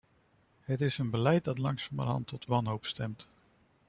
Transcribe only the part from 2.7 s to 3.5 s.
stemt.